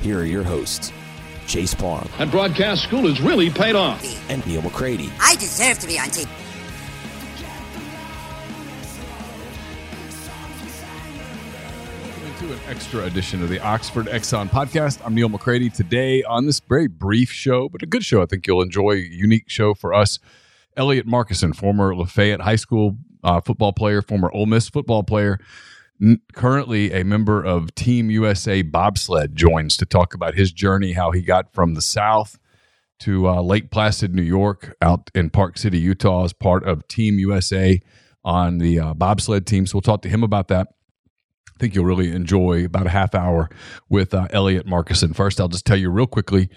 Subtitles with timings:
[0.00, 0.92] here are your hosts,
[1.46, 2.08] Chase Parham.
[2.18, 4.02] And broadcast school has really paid off.
[4.30, 5.10] and Neal McCready.
[5.20, 6.28] I deserve to be on TV.
[12.02, 15.00] Welcome into an extra edition of the Oxford Exxon podcast.
[15.04, 15.70] I'm Neal McCready.
[15.70, 18.92] Today on this very brief show, but a good show, I think you'll enjoy.
[18.92, 20.18] Unique show for us.
[20.76, 25.46] Elliot Markuson, former Lafayette High School uh, football player, former Ole Miss football player, n-
[26.32, 31.22] currently a member of Team USA bobsled, joins to talk about his journey, how he
[31.22, 32.38] got from the South
[33.00, 37.18] to uh, Lake Placid, New York, out in Park City, Utah, as part of Team
[37.18, 37.80] USA
[38.24, 39.66] on the uh, bobsled team.
[39.66, 40.68] So we'll talk to him about that.
[41.48, 43.50] I think you'll really enjoy about a half hour
[43.88, 45.14] with uh, Elliot Markuson.
[45.14, 46.48] First, I'll just tell you real quickly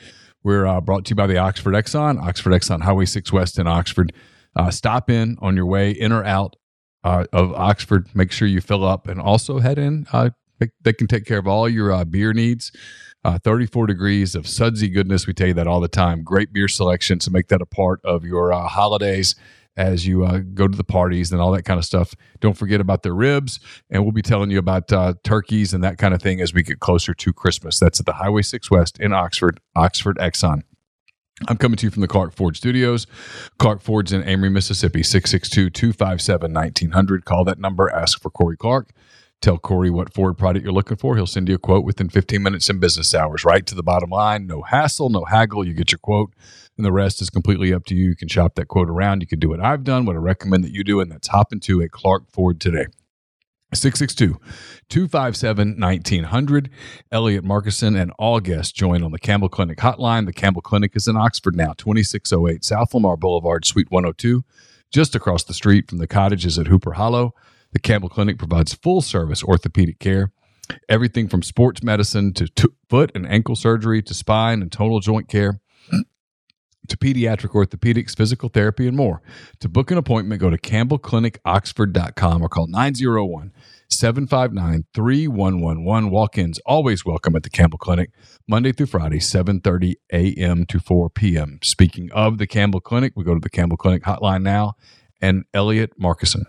[0.43, 3.67] we're uh, brought to you by the Oxford Exxon, Oxford Exxon Highway 6 West in
[3.67, 4.13] Oxford.
[4.55, 6.57] Uh, stop in on your way in or out
[7.03, 8.09] uh, of Oxford.
[8.13, 10.07] Make sure you fill up and also head in.
[10.11, 10.31] Uh,
[10.83, 12.71] they, can take care of all your uh, beer needs.
[13.25, 15.27] Uh, 34 degrees of sudsy goodness.
[15.27, 16.23] We tell you that all the time.
[16.23, 17.19] Great beer selection.
[17.19, 19.35] So make that a part of your uh, holidays
[19.75, 22.13] as you uh, go to the parties and all that kind of stuff.
[22.41, 23.59] Don't forget about their ribs.
[23.89, 24.89] And we'll be telling you about
[25.23, 27.79] turkeys and that kind of thing as we get closer to Christmas.
[27.79, 30.63] That's at the Highway 6 West in Oxford, Oxford Exxon.
[31.47, 33.07] I'm coming to you from the Clark Ford Studios.
[33.57, 37.25] Clark Ford's in Amory, Mississippi, 662 257 1900.
[37.25, 38.89] Call that number, ask for Corey Clark.
[39.41, 41.15] Tell Corey what Ford product you're looking for.
[41.15, 44.09] He'll send you a quote within 15 minutes in business hours, right to the bottom
[44.09, 44.47] line.
[44.47, 45.67] No hassle, no haggle.
[45.67, 46.33] You get your quote,
[46.77, 48.09] and the rest is completely up to you.
[48.09, 49.21] You can shop that quote around.
[49.21, 51.51] You can do what I've done, what I recommend that you do, and that's hop
[51.51, 52.85] into a Clark Ford today.
[53.75, 54.39] 662
[54.89, 56.69] 257 1900.
[57.11, 60.25] Elliot Markuson and all guests join on the Campbell Clinic hotline.
[60.25, 64.43] The Campbell Clinic is in Oxford now, 2608 South Lamar Boulevard, Suite 102,
[64.91, 67.33] just across the street from the cottages at Hooper Hollow.
[67.71, 70.31] The Campbell Clinic provides full service orthopedic care,
[70.87, 75.27] everything from sports medicine to t- foot and ankle surgery to spine and total joint
[75.27, 75.59] care
[76.87, 79.21] to pediatric orthopedics, physical therapy, and more.
[79.59, 83.53] To book an appointment, go to campbellclinicoxford.com or call 901
[83.89, 86.09] 759 3111.
[86.09, 88.11] Walk ins always welcome at the Campbell Clinic,
[88.47, 90.65] Monday through Friday, 7.30 a.m.
[90.65, 91.59] to 4 p.m.
[91.63, 94.75] Speaking of the Campbell Clinic, we go to the Campbell Clinic hotline now
[95.21, 96.43] and Elliot Markuson.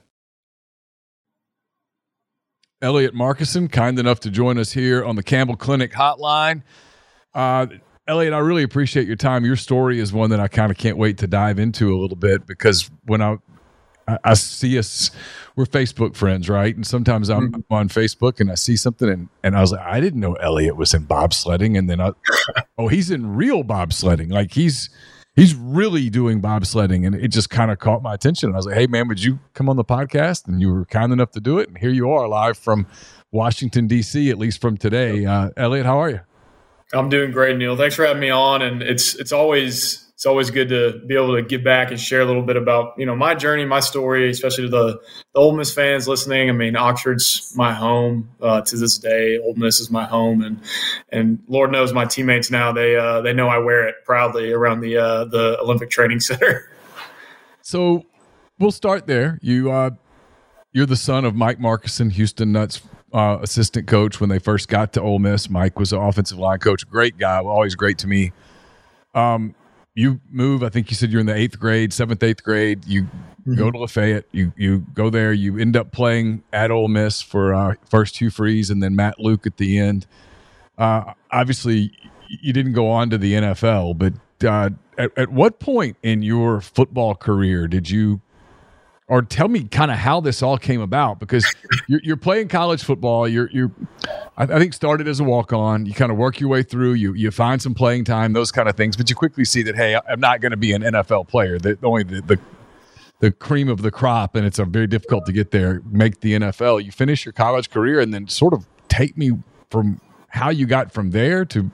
[2.82, 6.62] Elliot Markuson, kind enough to join us here on the Campbell Clinic hotline.
[7.32, 7.66] Uh,
[8.06, 9.44] Elliot, I really appreciate your time.
[9.44, 12.16] Your story is one that I kind of can't wait to dive into a little
[12.16, 13.38] bit because when I
[14.22, 15.10] I, see us,
[15.56, 16.76] we're Facebook friends, right?
[16.76, 17.72] And sometimes I'm Mm-hmm.
[17.72, 20.76] on Facebook and I see something and, and I was like, I didn't know Elliot
[20.76, 21.78] was in bobsledding.
[21.78, 22.12] And then I,
[22.78, 24.30] oh, he's in real bobsledding.
[24.30, 24.90] Like he's,
[25.36, 27.06] he's really doing bobsledding.
[27.06, 28.48] And it just kind of caught my attention.
[28.50, 30.46] And I was like, hey, man, would you come on the podcast?
[30.48, 31.68] And you were kind enough to do it.
[31.68, 32.86] And here you are live from
[33.32, 35.24] Washington, D.C., at least from today.
[35.24, 36.20] Uh, Elliot, how are you?
[36.94, 37.76] I'm doing great, Neal.
[37.76, 41.34] Thanks for having me on, and it's it's always it's always good to be able
[41.34, 44.30] to give back and share a little bit about you know my journey, my story,
[44.30, 45.00] especially to the
[45.34, 46.48] the Ole Miss fans listening.
[46.48, 49.38] I mean, Oxford's my home uh, to this day.
[49.38, 50.60] Ole Miss is my home, and
[51.10, 54.80] and Lord knows my teammates now they uh, they know I wear it proudly around
[54.80, 56.70] the uh, the Olympic Training Center.
[57.66, 58.04] So
[58.58, 59.38] we'll start there.
[59.40, 59.90] You uh,
[60.72, 62.82] you're the son of Mike Markuson, Houston Nutt's
[63.14, 65.48] uh, assistant coach when they first got to Ole Miss.
[65.48, 68.32] Mike was an offensive line coach, great guy, always great to me.
[69.14, 69.54] Um,
[69.94, 70.64] you move.
[70.64, 72.84] I think you said you're in the eighth grade, seventh, eighth grade.
[72.84, 73.54] You mm-hmm.
[73.54, 74.24] go to Lafayette.
[74.32, 75.32] You you go there.
[75.32, 79.20] You end up playing at Ole Miss for uh, first Hugh Freeze and then Matt
[79.20, 80.06] Luke at the end.
[80.76, 81.92] Uh, obviously,
[82.28, 84.14] you didn't go on to the NFL, but
[84.44, 88.20] uh, at, at what point in your football career did you
[89.08, 91.44] or tell me kind of how this all came about because
[91.88, 93.28] you're, you're, playing college football.
[93.28, 93.70] You're, you're,
[94.36, 95.84] I think started as a walk on.
[95.84, 96.94] You kind of work your way through.
[96.94, 98.96] You, you find some playing time, those kind of things.
[98.96, 101.58] But you quickly see that hey, I'm not going to be an NFL player.
[101.58, 102.40] That only the, the
[103.20, 105.80] the cream of the crop, and it's a very difficult to get there.
[105.90, 106.84] Make the NFL.
[106.84, 109.32] You finish your college career, and then sort of take me
[109.70, 111.70] from how you got from there to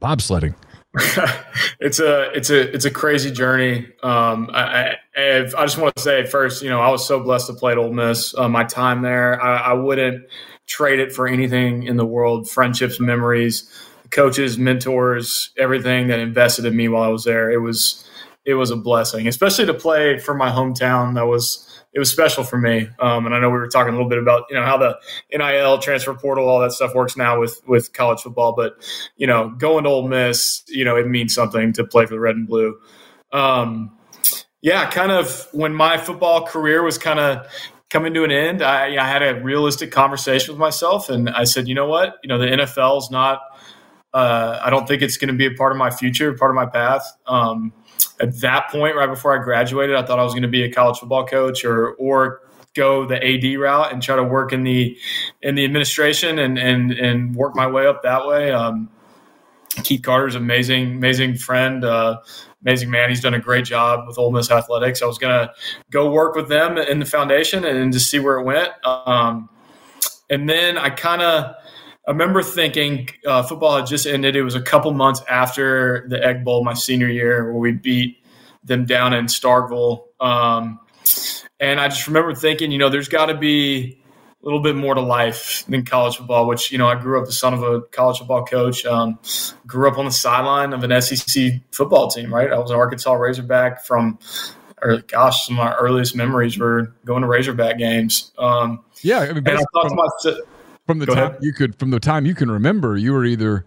[0.00, 0.54] bobsledding.
[1.80, 3.86] it's a it's a it's a crazy journey.
[4.02, 7.48] Um, I, I, I just want to say first, you know, I was so blessed
[7.48, 8.34] to play at Ole Miss.
[8.36, 10.24] Uh, my time there, I, I, wouldn't
[10.66, 12.48] trade it for anything in the world.
[12.48, 13.70] Friendships, memories,
[14.10, 17.50] coaches, mentors, everything that invested in me while I was there.
[17.50, 18.08] It was
[18.46, 21.16] it was a blessing, especially to play for my hometown.
[21.16, 22.88] That was it was special for me.
[23.00, 24.98] Um, and I know we were talking a little bit about you know how the
[25.32, 28.54] NIL transfer portal, all that stuff works now with with college football.
[28.54, 28.74] But
[29.16, 32.20] you know, going to Ole Miss, you know, it means something to play for the
[32.20, 32.78] red and blue.
[33.32, 33.96] Um,
[34.60, 37.46] yeah, kind of when my football career was kind of
[37.90, 41.68] coming to an end, I, I had a realistic conversation with myself, and I said,
[41.68, 43.40] you know what, you know, the NFL is not.
[44.12, 46.54] Uh, I don't think it's going to be a part of my future, part of
[46.54, 47.04] my path.
[47.26, 47.72] Um,
[48.20, 50.72] at that point, right before I graduated, I thought I was going to be a
[50.72, 52.42] college football coach or or
[52.74, 54.96] go the AD route and try to work in the
[55.42, 58.52] in the administration and and and work my way up that way.
[58.52, 58.88] Um,
[59.84, 62.18] Keith Carter's amazing, amazing friend, uh,
[62.62, 63.08] amazing man.
[63.08, 65.02] He's done a great job with Ole Miss athletics.
[65.02, 65.52] I was gonna
[65.90, 68.70] go work with them in the foundation and just see where it went.
[68.84, 69.48] Um,
[70.30, 71.54] and then I kind of.
[72.08, 74.34] I remember thinking uh, football had just ended.
[74.34, 78.24] It was a couple months after the Egg Bowl, my senior year, where we beat
[78.64, 80.04] them down in Starkville.
[80.18, 80.80] Um,
[81.60, 84.00] and I just remember thinking, you know, there's got to be
[84.42, 87.26] a little bit more to life than college football, which, you know, I grew up
[87.26, 89.18] the son of a college football coach, um,
[89.66, 92.50] grew up on the sideline of an SEC football team, right?
[92.50, 94.18] I was an Arkansas Razorback from,
[94.80, 98.32] or gosh, some of my earliest memories were going to Razorback games.
[98.38, 99.18] Um, yeah.
[99.18, 100.48] I mean, and I thought to myself,
[100.88, 101.38] from the Go time ahead.
[101.42, 103.66] you could from the time you can remember, you were either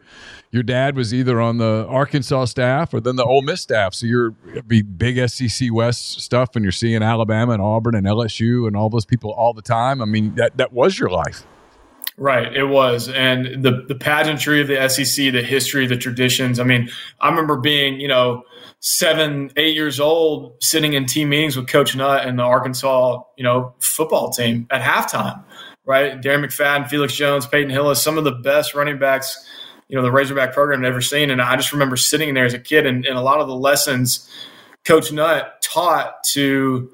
[0.49, 3.93] your dad was either on the Arkansas staff or then the Ole Miss staff.
[3.93, 4.31] So you're
[4.67, 8.89] be big SEC West stuff, and you're seeing Alabama and Auburn and LSU and all
[8.89, 10.01] those people all the time.
[10.01, 11.45] I mean, that that was your life.
[12.17, 16.59] Right, it was, and the the pageantry of the SEC, the history, the traditions.
[16.59, 16.89] I mean,
[17.19, 18.45] I remember being, you know,
[18.79, 23.43] seven, eight years old, sitting in team meetings with Coach Nutt and the Arkansas, you
[23.43, 25.43] know, football team at halftime
[25.91, 26.21] right?
[26.21, 29.45] Darren McFadden, Felix Jones, Peyton Hillis, some of the best running backs,
[29.89, 31.29] you know, the Razorback program I've ever seen.
[31.29, 33.55] And I just remember sitting there as a kid and, and a lot of the
[33.55, 34.29] lessons
[34.85, 36.89] Coach Nutt taught to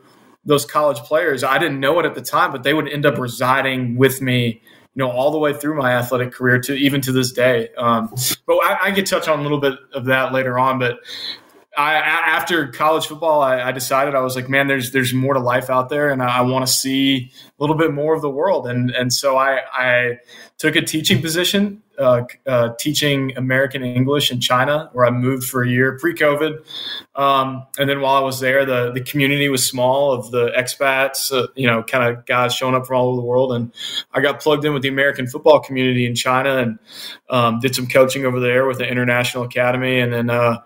[0.45, 3.17] those college players, I didn't know it at the time, but they would end up
[3.17, 4.61] residing with me,
[4.95, 7.69] you know, all the way through my athletic career to even to this day.
[7.77, 8.13] Um,
[8.45, 10.79] but I, I could touch on a little bit of that later on.
[10.79, 10.99] But
[11.77, 15.39] I, after college football, I, I, decided I was like, man, there's there's more to
[15.39, 18.31] life out there, and I, I want to see a little bit more of the
[18.31, 18.67] world.
[18.67, 20.17] And and so I, I
[20.57, 25.61] took a teaching position, uh, uh, teaching American English in China, where I moved for
[25.61, 26.65] a year pre-COVID.
[27.15, 31.31] Um, and then while I was there, the the community was small of the expats,
[31.31, 33.71] uh, you know, kind of guys showing up from all over the world, and
[34.11, 36.79] I got plugged in with the American football community in China and
[37.29, 40.57] um, did some coaching over there with the International Academy, and then uh,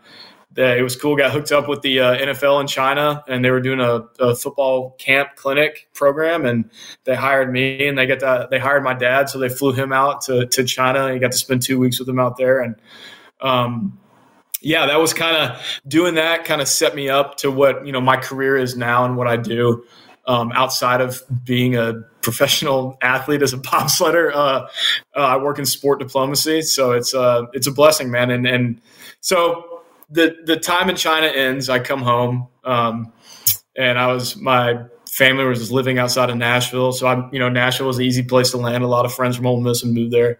[0.53, 1.15] that it was cool.
[1.15, 4.35] Got hooked up with the uh, NFL in China, and they were doing a, a,
[4.35, 6.69] football camp clinic program, and
[7.05, 9.93] they hired me, and they got to, they hired my dad, so they flew him
[9.93, 11.13] out to to China.
[11.13, 12.75] He got to spend two weeks with him out there, and
[13.39, 13.97] um,
[14.61, 16.43] yeah, that was kind of doing that.
[16.45, 19.27] Kind of set me up to what you know my career is now and what
[19.27, 19.85] I do.
[20.27, 24.67] Um, outside of being a professional athlete as a bobsledder, uh,
[25.15, 28.29] uh, I work in sport diplomacy, so it's uh, it's a blessing, man.
[28.29, 28.81] And and
[29.21, 29.70] so
[30.11, 31.69] the the time in China ends.
[31.69, 33.13] I come home, um,
[33.75, 37.87] and I was my family was living outside of Nashville, so I'm you know Nashville
[37.87, 38.83] was an easy place to land.
[38.83, 40.39] A lot of friends from Ole Miss and moved there.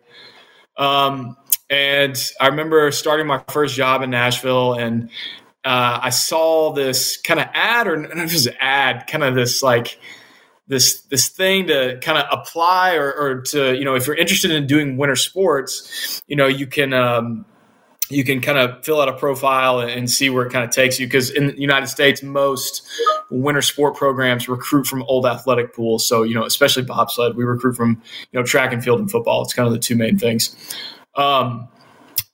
[0.78, 1.38] Um,
[1.70, 5.10] and I remember starting my first job in Nashville, and
[5.64, 10.00] uh, I saw this kind of ad, or not just ad, kind of this like
[10.68, 14.52] this this thing to kind of apply or, or, to you know if you're interested
[14.52, 17.46] in doing winter sports, you know you can um,
[18.12, 21.00] you can kind of fill out a profile and see where it kind of takes
[21.00, 21.08] you.
[21.08, 22.88] Because in the United States, most
[23.30, 26.06] winter sport programs recruit from old athletic pools.
[26.06, 28.02] So, you know, especially bobsled, we recruit from,
[28.32, 29.42] you know, track and field and football.
[29.44, 30.56] It's kind of the two main things.
[31.16, 31.68] Um,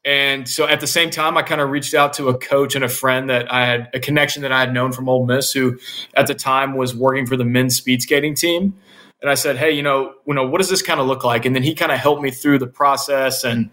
[0.06, 2.86] And so at the same time, I kind of reached out to a coach and
[2.86, 5.78] a friend that I had a connection that I had known from Ole Miss, who
[6.14, 8.74] at the time was working for the men's speed skating team.
[9.22, 11.46] And I said, "Hey, you know, you know, what does this kind of look like?"
[11.46, 13.44] And then he kind of helped me through the process.
[13.44, 13.72] And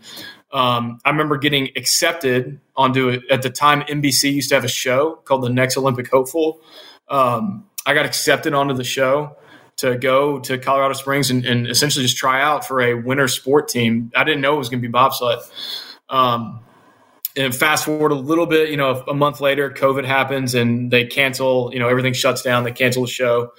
[0.52, 3.82] um, I remember getting accepted onto it at the time.
[3.82, 6.60] NBC used to have a show called The Next Olympic Hopeful.
[7.08, 9.36] Um, I got accepted onto the show
[9.76, 13.68] to go to Colorado Springs and, and, essentially just try out for a winter sport
[13.68, 14.12] team.
[14.14, 15.40] I didn't know it was going to be bobsled.
[16.08, 16.60] Um,
[17.36, 21.04] and fast forward a little bit, you know, a month later, COVID happens and they
[21.04, 22.62] cancel, you know, everything shuts down.
[22.62, 23.52] They cancel the show.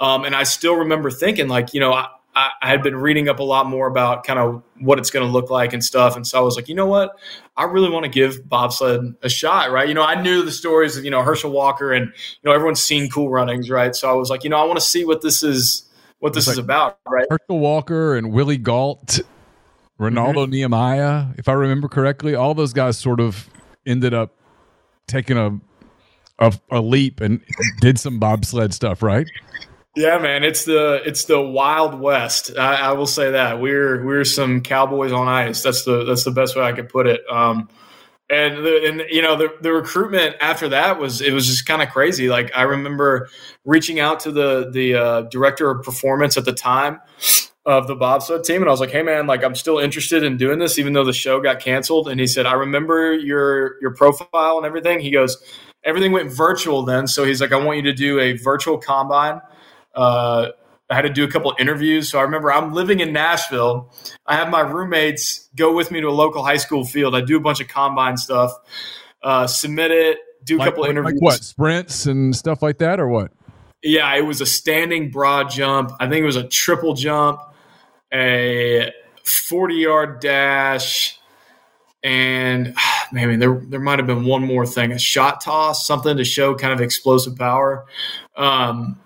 [0.00, 3.40] Um, and I still remember thinking, like, you know, I, I, had been reading up
[3.40, 6.14] a lot more about kind of what it's going to look like and stuff.
[6.14, 7.18] And so I was like, you know what?
[7.56, 9.88] I really want to give bobsled a shot, right?
[9.88, 12.80] You know, I knew the stories of, you know, Herschel Walker and, you know, everyone's
[12.80, 13.94] seen cool runnings, right?
[13.94, 15.88] So I was like, you know, I want to see what this is,
[16.20, 17.26] what this like is about, right?
[17.28, 19.20] Herschel Walker and Willie Gault,
[19.98, 20.52] Renaldo mm-hmm.
[20.52, 23.48] Nehemiah, if I remember correctly, all those guys sort of
[23.84, 24.36] ended up
[25.08, 25.58] taking a,
[26.38, 27.40] a, a leap and
[27.80, 29.26] did some bobsled stuff, right?
[29.96, 32.56] Yeah, man, it's the it's the Wild West.
[32.56, 35.62] I, I, will say that we're we're some cowboys on ice.
[35.62, 37.20] That's the that's the best way I could put it.
[37.28, 37.68] Um,
[38.30, 41.82] and the, and you know the the recruitment after that was it was just kind
[41.82, 42.28] of crazy.
[42.28, 43.28] Like I remember
[43.64, 47.00] reaching out to the the uh, director of performance at the time
[47.64, 50.36] of the bobsled team, and I was like, "Hey, man, like I'm still interested in
[50.36, 53.94] doing this, even though the show got canceled." And he said, "I remember your your
[53.94, 55.42] profile and everything." He goes,
[55.82, 59.40] "Everything went virtual then, so he's like, I want you to do a virtual combine."
[59.98, 60.52] Uh,
[60.88, 62.08] I had to do a couple interviews.
[62.08, 63.92] So I remember I'm living in Nashville.
[64.26, 67.16] I have my roommates go with me to a local high school field.
[67.16, 68.52] I do a bunch of combine stuff,
[69.22, 71.14] uh, submit it, do a like, couple interviews.
[71.14, 71.42] Like what?
[71.42, 73.32] Sprints and stuff like that, or what?
[73.82, 75.92] Yeah, it was a standing broad jump.
[75.98, 77.40] I think it was a triple jump,
[78.12, 78.92] a
[79.24, 81.18] 40 yard dash,
[82.04, 82.74] and
[83.12, 86.54] maybe there there might have been one more thing, a shot toss, something to show
[86.54, 87.84] kind of explosive power.
[88.36, 88.98] Um,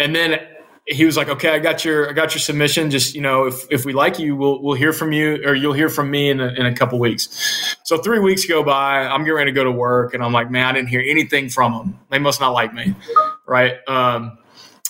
[0.00, 0.40] and then
[0.86, 2.90] he was like, "Okay, I got your I got your submission.
[2.90, 5.74] Just you know, if if we like you, we'll we'll hear from you, or you'll
[5.74, 9.06] hear from me in a, in a couple weeks." So three weeks go by.
[9.06, 11.50] I'm getting ready to go to work, and I'm like, "Man, I didn't hear anything
[11.50, 12.00] from them.
[12.08, 12.94] They must not like me,
[13.46, 14.38] right?" Um,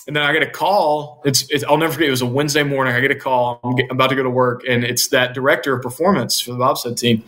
[0.07, 1.23] and then I get a call.
[1.25, 2.09] It's, it's, I'll never forget.
[2.09, 2.95] It was a Wednesday morning.
[2.95, 3.61] I get a call.
[3.63, 6.53] I'm, get, I'm, about to go to work, and it's that director of performance for
[6.53, 7.25] the bobsled team.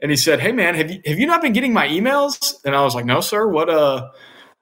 [0.00, 2.76] And he said, "Hey, man, have you have you not been getting my emails?" And
[2.76, 3.48] I was like, "No, sir.
[3.48, 4.08] What uh."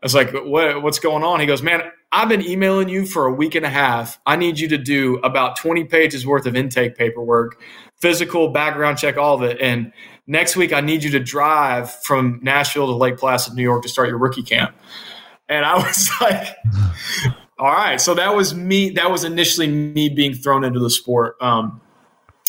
[0.02, 1.40] I was like, what, what's going on?
[1.40, 1.80] He goes, man,
[2.16, 4.18] I've been emailing you for a week and a half.
[4.24, 7.60] I need you to do about 20 pages worth of intake paperwork,
[8.00, 9.60] physical, background check, all of it.
[9.60, 9.92] And
[10.26, 13.90] next week, I need you to drive from Nashville to Lake Placid, New York to
[13.90, 14.74] start your rookie camp.
[15.50, 16.56] And I was like,
[17.58, 18.00] all right.
[18.00, 18.88] So that was me.
[18.92, 21.36] That was initially me being thrown into the sport.
[21.42, 21.82] Um,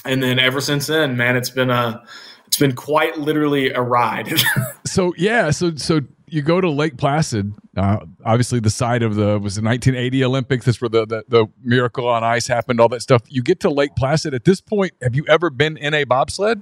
[0.06, 2.06] and then ever since then, man, it's been a,
[2.46, 4.34] it's been quite literally a ride.
[4.86, 9.40] so yeah, so so you go to Lake Placid, uh, obviously the site of the
[9.40, 10.66] was the 1980 Olympics.
[10.66, 12.82] That's where the, the, the miracle on ice happened.
[12.82, 13.22] All that stuff.
[13.30, 14.34] You get to Lake Placid.
[14.34, 16.62] At this point, have you ever been in a bobsled?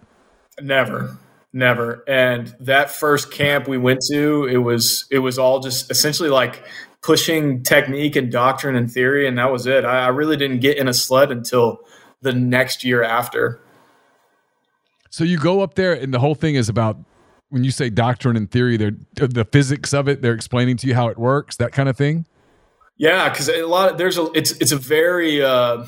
[0.61, 1.17] Never,
[1.51, 2.03] never.
[2.07, 6.63] And that first camp we went to, it was it was all just essentially like
[7.01, 9.83] pushing technique and doctrine and theory, and that was it.
[9.83, 11.79] I, I really didn't get in a sled until
[12.21, 13.59] the next year after.
[15.09, 16.97] So you go up there, and the whole thing is about
[17.55, 20.21] when you say doctrine and theory, they're the physics of it.
[20.21, 22.25] They're explaining to you how it works, that kind of thing.
[22.97, 25.85] Yeah, because a lot of, there's a it's it's a very uh,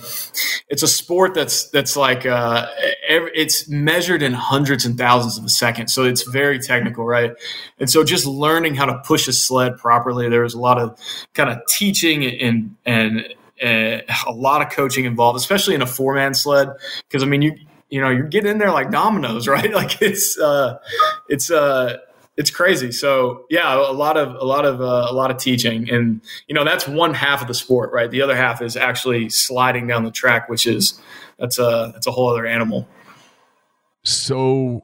[0.69, 2.67] it's a sport that's that's like uh,
[3.09, 7.33] every, it's measured in hundreds and thousands of a second, so it's very technical, right?
[7.79, 10.97] And so just learning how to push a sled properly, there was a lot of
[11.33, 13.27] kind of teaching and and
[13.62, 16.69] uh, a lot of coaching involved, especially in a four man sled,
[17.09, 17.57] because I mean you
[17.89, 19.72] you know you're getting in there like dominoes right?
[19.74, 20.79] Like it's uh
[21.29, 21.98] it's uh
[22.36, 22.91] it's crazy.
[22.91, 25.89] So yeah a lot of a lot of uh, a lot of teaching.
[25.89, 28.10] And you know that's one half of the sport right?
[28.10, 31.00] The other half is actually sliding down the track which is
[31.39, 32.88] that's a that's a whole other animal.
[34.03, 34.84] So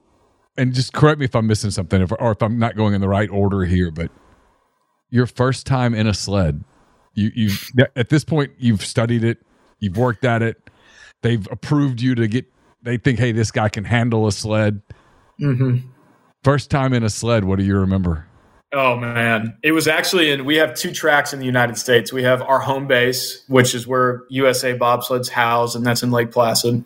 [0.57, 3.01] and just correct me if i'm missing something if, or if i'm not going in
[3.01, 4.11] the right order here but
[5.09, 6.63] your first time in a sled
[7.13, 7.51] you you
[7.95, 9.39] at this point you've studied it
[9.79, 10.69] you've worked at it
[11.21, 12.45] they've approved you to get
[12.83, 14.81] they think, hey, this guy can handle a sled.
[15.39, 15.87] Mm-hmm.
[16.43, 18.27] First time in a sled, what do you remember?
[18.75, 20.45] Oh man, it was actually in.
[20.45, 22.11] We have two tracks in the United States.
[22.11, 26.31] We have our home base, which is where USA bobsleds house, and that's in Lake
[26.31, 26.83] Placid.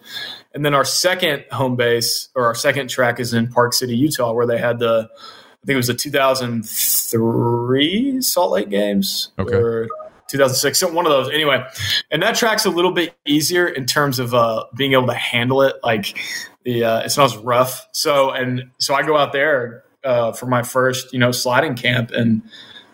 [0.54, 4.34] And then our second home base or our second track is in Park City, Utah,
[4.34, 9.30] where they had the, I think it was the 2003 Salt Lake Games.
[9.39, 9.56] Okay.
[9.56, 9.88] Or,
[10.29, 11.29] 2006, one of those.
[11.29, 11.65] Anyway,
[12.12, 15.62] and that track's a little bit easier in terms of uh, being able to handle
[15.62, 15.75] it.
[15.84, 16.17] Like
[16.63, 17.86] The uh, it smells rough.
[17.93, 22.12] So and so I go out there uh, for my first you know sliding camp,
[22.12, 22.41] and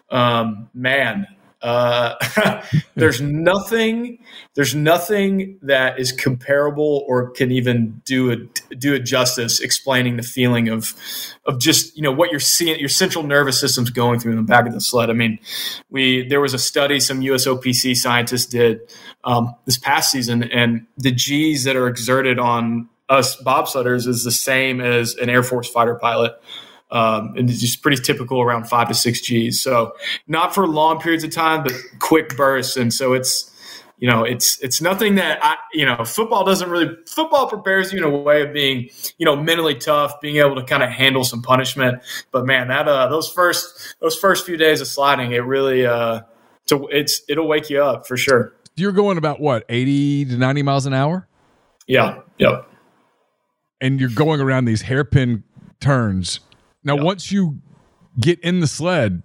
[0.09, 1.27] um, man,
[1.63, 2.61] uh,
[2.95, 4.19] there's nothing
[4.53, 10.23] there's nothing that is comparable or can even do it do it justice explaining the
[10.23, 10.93] feeling of
[11.45, 14.43] of just you know what you're seeing your central nervous system's going through in the
[14.43, 15.09] back of the sled.
[15.09, 15.39] I mean,
[15.89, 18.81] we there was a study some USOPC scientists did
[19.23, 24.31] um, this past season, and the G's that are exerted on us bobsledders is the
[24.31, 26.33] same as an Air Force fighter pilot.
[26.93, 29.59] Um, and it's just pretty typical around five to six G's.
[29.61, 29.93] So
[30.27, 32.77] not for long periods of time, but quick bursts.
[32.77, 33.49] And so it's,
[33.97, 36.95] you know, it's it's nothing that I, you know, football doesn't really.
[37.07, 40.63] Football prepares you in a way of being, you know, mentally tough, being able to
[40.63, 42.03] kind of handle some punishment.
[42.31, 46.21] But man, that uh, those first those first few days of sliding, it really, uh,
[46.67, 48.53] to it's it'll wake you up for sure.
[48.75, 51.27] You're going about what eighty to ninety miles an hour.
[51.87, 52.19] Yeah.
[52.37, 52.69] Yep.
[53.81, 55.43] And you're going around these hairpin
[55.79, 56.39] turns
[56.83, 57.03] now, yep.
[57.03, 57.59] once you
[58.19, 59.23] get in the sled,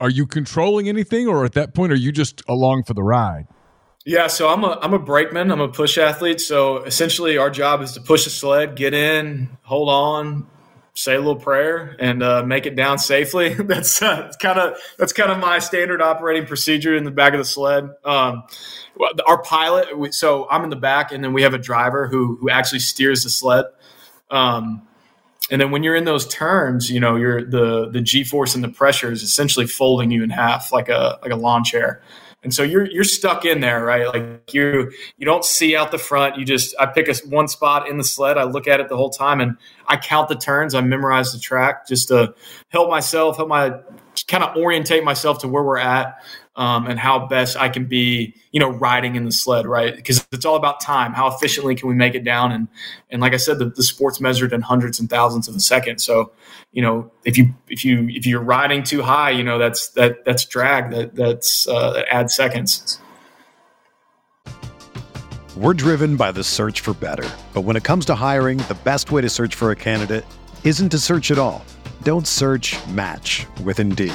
[0.00, 3.46] are you controlling anything, or at that point, are you just along for the ride?
[4.04, 5.50] Yeah, so I'm a I'm a brakeman.
[5.50, 6.40] I'm a push athlete.
[6.40, 10.46] So essentially, our job is to push the sled, get in, hold on,
[10.92, 13.54] say a little prayer, and uh, make it down safely.
[13.54, 17.46] that's kind of that's kind of my standard operating procedure in the back of the
[17.46, 17.88] sled.
[18.04, 18.44] Um,
[19.26, 20.14] our pilot.
[20.14, 23.24] So I'm in the back, and then we have a driver who who actually steers
[23.24, 23.64] the sled.
[24.30, 24.86] Um,
[25.50, 28.64] and then when you're in those turns, you know, you're the the G force and
[28.64, 32.02] the pressure is essentially folding you in half like a like a lawn chair.
[32.42, 34.06] And so you're you're stuck in there, right?
[34.06, 36.36] Like you you don't see out the front.
[36.36, 38.36] You just I pick a one spot in the sled.
[38.38, 40.74] I look at it the whole time, and I count the turns.
[40.74, 42.34] I memorize the track just to
[42.68, 43.80] help myself, help my
[44.28, 46.16] kind of orientate myself to where we're at
[46.56, 49.94] um, and how best I can be, you know, riding in the sled, right?
[49.94, 51.12] Because it's all about time.
[51.12, 52.52] How efficiently can we make it down?
[52.52, 52.68] And
[53.10, 55.98] and like I said, the, the sport's measured in hundreds and thousands of a second.
[56.00, 56.32] So,
[56.72, 60.24] you know, if you if you if you're riding too high, you know, that's that
[60.24, 63.00] that's drag that that's uh, that adds seconds.
[65.56, 69.12] We're driven by the search for better, but when it comes to hiring, the best
[69.12, 70.24] way to search for a candidate
[70.64, 71.64] isn't to search at all.
[72.02, 72.76] Don't search.
[72.88, 74.14] Match with Indeed.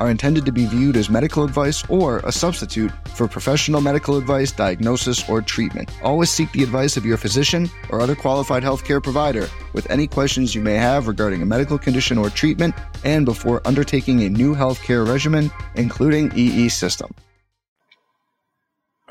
[0.00, 4.50] are intended to be viewed as medical advice or a substitute for professional medical advice,
[4.50, 5.90] diagnosis, or treatment.
[6.02, 10.54] Always seek the advice of your physician or other qualified healthcare provider with any questions
[10.54, 15.06] you may have regarding a medical condition or treatment and before undertaking a new healthcare
[15.06, 17.14] regimen, including EE system.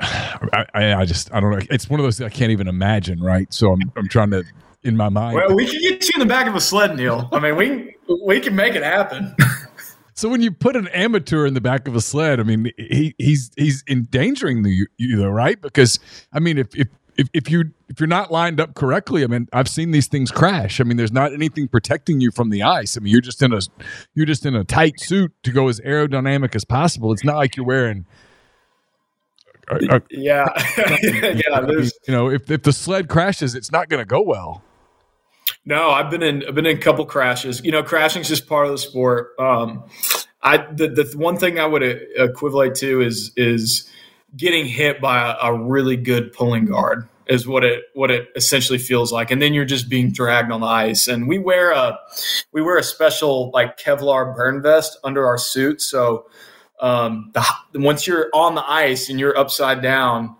[0.00, 1.60] I, I, just I don't know.
[1.70, 3.52] It's one of those I can't even imagine, right?
[3.54, 4.42] So I'm I'm trying to
[4.82, 5.36] in my mind.
[5.36, 7.28] Well, we can get you in the back of a sled, Neal.
[7.32, 9.36] I mean, we we can make it happen.
[10.20, 13.14] so when you put an amateur in the back of a sled, I mean, he
[13.16, 15.58] he's he's endangering the you though, right?
[15.58, 15.98] Because
[16.30, 19.48] I mean, if if if, if you if you're not lined up correctly, I mean,
[19.54, 20.78] I've seen these things crash.
[20.78, 22.98] I mean, there's not anything protecting you from the ice.
[22.98, 23.60] I mean, you're just in a
[24.14, 27.12] you're just in a tight suit to go as aerodynamic as possible.
[27.12, 28.04] It's not like you're wearing
[30.10, 31.60] yeah, yeah.
[31.60, 34.62] There's, you know, if if the sled crashes, it's not going to go well.
[35.64, 37.60] No, I've been in I've been in a couple crashes.
[37.62, 39.30] You know, crashing is just part of the sport.
[39.38, 39.84] Um,
[40.42, 43.90] I the the one thing I would equivalent to is is
[44.36, 48.78] getting hit by a, a really good pulling guard is what it what it essentially
[48.78, 51.98] feels like and then you're just being dragged on the ice and we wear a
[52.52, 56.26] we wear a special like kevlar burn vest under our suit so
[56.80, 57.44] um, the,
[57.80, 60.34] once you're on the ice and you're upside down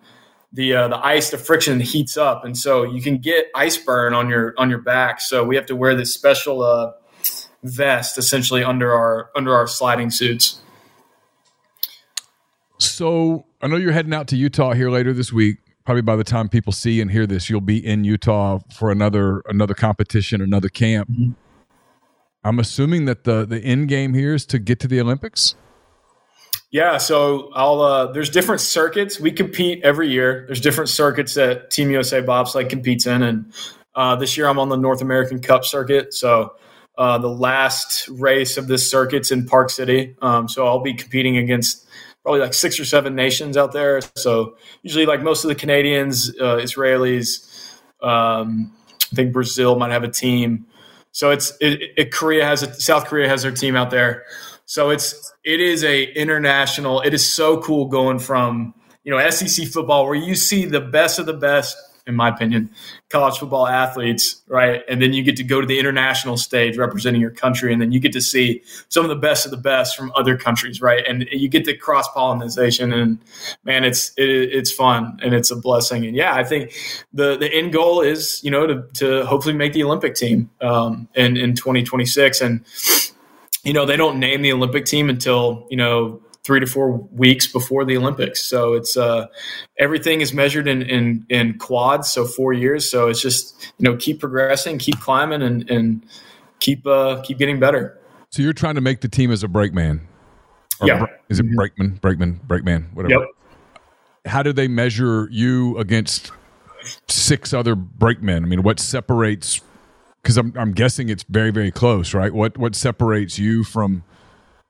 [0.52, 4.14] the uh, the ice the friction heats up and so you can get ice burn
[4.14, 6.92] on your on your back so we have to wear this special uh,
[7.62, 10.60] vest essentially under our under our sliding suits
[12.78, 15.58] so i know you're heading out to utah here later this week
[15.90, 19.42] probably by the time people see and hear this, you'll be in Utah for another
[19.46, 21.10] another competition, another camp.
[21.10, 21.32] Mm-hmm.
[22.44, 25.56] I'm assuming that the the end game here is to get to the Olympics.
[26.70, 27.80] Yeah, so I'll.
[27.80, 30.44] Uh, there's different circuits we compete every year.
[30.46, 33.52] There's different circuits that Team USA bobsled competes in, and
[33.94, 36.14] uh, this year I'm on the North American Cup circuit.
[36.14, 36.54] So
[36.98, 40.14] uh, the last race of this circuit's in Park City.
[40.22, 41.86] Um, so I'll be competing against
[42.22, 44.00] probably like six or seven nations out there.
[44.16, 47.48] So usually, like most of the Canadians, uh, Israelis,
[48.02, 48.72] um,
[49.12, 50.66] I think Brazil might have a team.
[51.12, 54.24] So it's it, it, Korea has a South Korea has their team out there.
[54.70, 57.00] So it's it is a international.
[57.00, 61.18] It is so cool going from you know SEC football where you see the best
[61.18, 62.70] of the best in my opinion,
[63.08, 64.82] college football athletes, right?
[64.88, 67.90] And then you get to go to the international stage representing your country, and then
[67.90, 71.04] you get to see some of the best of the best from other countries, right?
[71.06, 73.18] And you get the cross pollination, and
[73.64, 76.06] man, it's it, it's fun and it's a blessing.
[76.06, 76.72] And yeah, I think
[77.12, 81.08] the the end goal is you know to to hopefully make the Olympic team um,
[81.16, 82.64] in in 2026, and
[83.64, 87.46] you know they don't name the Olympic team until you know three to four weeks
[87.46, 88.42] before the Olympics.
[88.42, 89.26] So it's uh,
[89.78, 92.90] everything is measured in, in, in quads, so four years.
[92.90, 96.06] So it's just you know keep progressing, keep climbing, and and
[96.60, 97.98] keep uh, keep getting better.
[98.30, 100.06] So you're trying to make the team as a brakeman.
[100.82, 101.06] Yeah.
[101.28, 103.20] Is it brakeman, brakeman, brakeman, whatever?
[103.20, 103.28] Yep.
[104.26, 106.30] How do they measure you against
[107.08, 108.44] six other brakemen?
[108.44, 109.60] I mean, what separates?
[110.22, 112.32] Because I'm I'm guessing it's very very close, right?
[112.32, 114.04] What what separates you from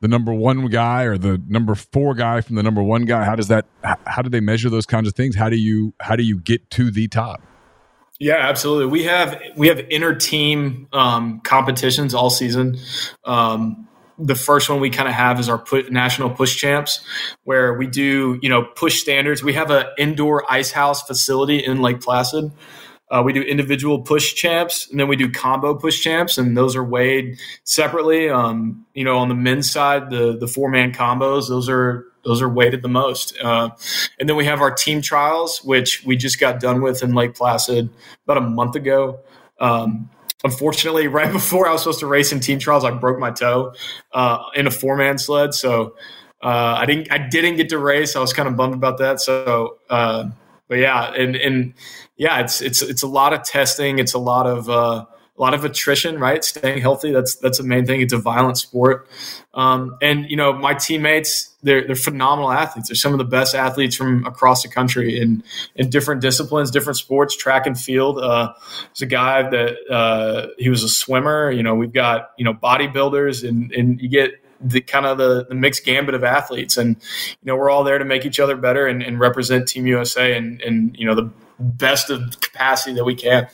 [0.01, 3.25] the number one guy or the number four guy from the number one guy?
[3.25, 3.67] How does that?
[4.07, 5.37] How do they measure those kinds of things?
[5.37, 7.43] How do you how do you get to the top?
[8.19, 8.87] Yeah, absolutely.
[8.87, 12.79] We have we have inter team um, competitions all season.
[13.25, 17.01] Um, the first one we kind of have is our put, national push champs,
[17.45, 19.43] where we do you know push standards.
[19.43, 22.53] We have an indoor ice house facility in Lake Placid
[23.11, 26.77] uh, we do individual push champs, and then we do combo push champs, and those
[26.77, 28.31] are weighed separately.
[28.31, 32.41] Um, you know, on the men's side, the the four man combos, those are those
[32.41, 33.37] are weighted the most.
[33.43, 33.71] Uh,
[34.21, 37.35] and then we have our team trials, which we just got done with in Lake
[37.35, 37.91] Placid
[38.25, 39.19] about a month ago.
[39.59, 40.09] Um,
[40.45, 43.75] unfortunately, right before I was supposed to race in team trials, I broke my toe
[44.13, 45.95] uh, in a four man sled, so.
[46.43, 47.13] Uh, I didn't.
[47.13, 48.17] I didn't get to race.
[48.17, 49.21] I was kind of bummed about that.
[49.21, 50.31] So, uh,
[50.71, 51.75] but yeah, and and
[52.17, 53.99] yeah, it's it's it's a lot of testing.
[53.99, 55.07] It's a lot of uh, a
[55.37, 56.45] lot of attrition, right?
[56.45, 57.11] Staying healthy.
[57.11, 58.01] That's that's the main thing.
[58.01, 59.09] It's a violent sport,
[59.53, 61.49] um, and you know my teammates.
[61.65, 62.89] They're they're phenomenal athletes.
[62.89, 65.43] They're some of the best athletes from across the country in
[65.75, 68.21] in different disciplines, different sports, track and field.
[68.21, 68.53] Uh,
[68.85, 71.51] there's a guy that uh, he was a swimmer.
[71.51, 75.47] You know, we've got you know bodybuilders, and and you get the kind of the,
[75.49, 76.97] the mixed gambit of athletes and
[77.31, 80.37] you know we're all there to make each other better and, and represent team usa
[80.37, 83.49] and and you know the best of capacity that we can.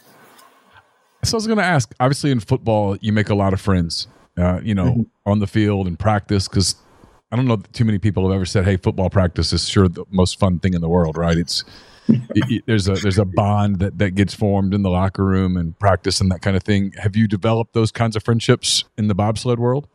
[1.25, 1.93] So I was going to ask.
[1.99, 4.07] Obviously, in football, you make a lot of friends.
[4.39, 5.03] Uh, you know, mm-hmm.
[5.25, 6.77] on the field and practice, because
[7.33, 10.05] I don't know too many people have ever said, "Hey, football practice is sure the
[10.11, 11.37] most fun thing in the world." Right?
[11.37, 11.65] It's
[12.09, 15.79] it, there's a there's a bond that that gets formed in the locker room and
[15.79, 16.93] practice and that kind of thing.
[16.99, 19.89] Have you developed those kinds of friendships in the bobsled world?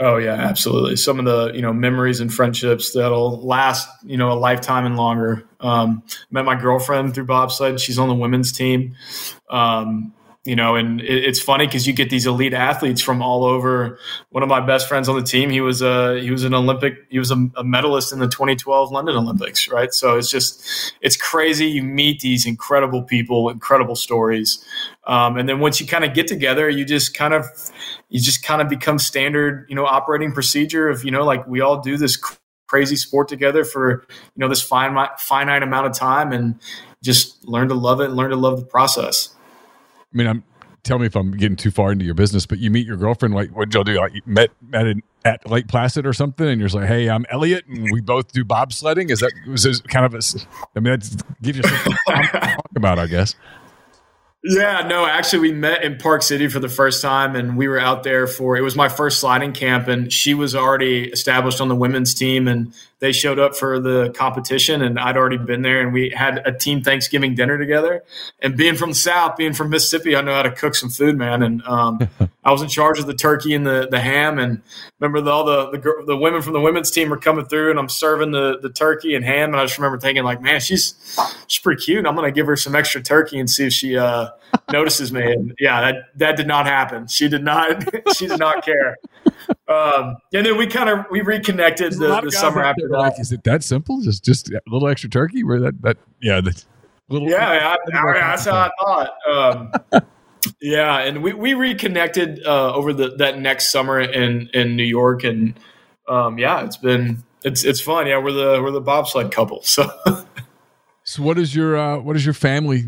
[0.00, 0.94] Oh yeah, absolutely.
[0.96, 4.96] Some of the you know memories and friendships that'll last you know a lifetime and
[4.96, 5.44] longer.
[5.60, 7.80] Um, met my girlfriend through bobsled.
[7.80, 8.94] She's on the women's team.
[9.50, 10.12] Um,
[10.48, 13.98] you know, and it, it's funny because you get these elite athletes from all over.
[14.30, 16.94] One of my best friends on the team, he was a he was an Olympic,
[17.10, 19.92] he was a, a medalist in the 2012 London Olympics, right?
[19.92, 21.66] So it's just it's crazy.
[21.66, 24.64] You meet these incredible people, incredible stories,
[25.06, 27.44] um, and then once you kind of get together, you just kind of
[28.08, 31.60] you just kind of become standard, you know, operating procedure of, you know, like we
[31.60, 32.18] all do this
[32.66, 36.60] crazy sport together for, you know, this finite amount of time and
[37.02, 39.34] just learn to love it and learn to love the process.
[40.12, 40.44] I mean, I'm
[40.84, 43.34] tell me if I'm getting too far into your business, but you meet your girlfriend.
[43.34, 43.98] Like, what y'all do?
[43.98, 47.26] Like, met met in, at Lake Placid or something, and you're just like, "Hey, I'm
[47.30, 50.20] Elliot, and we both do bobsledding." Is that was this kind of a?
[50.76, 53.34] I mean, that gives you something to talk about, I guess.
[54.44, 57.78] Yeah, no, actually, we met in Park City for the first time, and we were
[57.78, 61.68] out there for it was my first sliding camp, and she was already established on
[61.68, 65.80] the women's team, and they showed up for the competition and I'd already been there
[65.80, 68.02] and we had a team Thanksgiving dinner together.
[68.40, 71.16] And being from the South, being from Mississippi, I know how to cook some food,
[71.16, 71.42] man.
[71.42, 72.08] And um,
[72.44, 74.38] I was in charge of the turkey and the, the ham.
[74.38, 74.62] And
[74.98, 77.78] remember the, all the, the, the women from the women's team were coming through and
[77.78, 79.50] I'm serving the, the turkey and ham.
[79.50, 80.94] And I just remember thinking like, man, she's,
[81.46, 81.98] she's pretty cute.
[81.98, 84.30] And I'm going to give her some extra turkey and see if she uh,
[84.72, 85.22] notices me.
[85.22, 87.06] And yeah, that, that did not happen.
[87.06, 87.84] She did not,
[88.16, 88.96] she did not care.
[89.68, 92.98] Um, and then we kind of we reconnected the, the summer after that.
[92.98, 94.00] Like, is it that simple?
[94.00, 95.44] Just just a little extra turkey?
[95.44, 96.60] Where that that yeah the
[97.08, 99.72] little yeah, I, I, that's how I thought.
[99.92, 100.02] Um,
[100.60, 105.24] yeah, and we we reconnected uh, over the that next summer in in New York,
[105.24, 105.58] and
[106.08, 108.06] um, yeah, it's been it's it's fun.
[108.06, 109.62] Yeah, we're the we're the bobsled couple.
[109.62, 109.90] So.
[111.04, 112.84] so what is your uh, what is your family